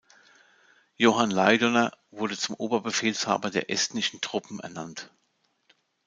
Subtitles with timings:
[0.97, 5.11] Johan Laidoner wurde zum Oberbefehlshaber der estnischen Truppen ernannt.